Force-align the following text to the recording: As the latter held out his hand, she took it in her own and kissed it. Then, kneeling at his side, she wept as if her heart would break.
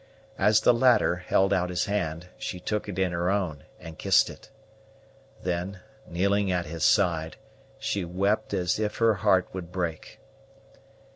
As 0.39 0.61
the 0.61 0.73
latter 0.73 1.17
held 1.17 1.53
out 1.53 1.69
his 1.69 1.85
hand, 1.85 2.29
she 2.39 2.59
took 2.59 2.89
it 2.89 2.97
in 2.97 3.11
her 3.11 3.29
own 3.29 3.65
and 3.79 3.99
kissed 3.99 4.31
it. 4.31 4.49
Then, 5.43 5.81
kneeling 6.07 6.51
at 6.51 6.65
his 6.65 6.83
side, 6.83 7.37
she 7.77 8.03
wept 8.03 8.51
as 8.51 8.79
if 8.79 8.97
her 8.97 9.13
heart 9.21 9.47
would 9.53 9.71
break. 9.71 10.19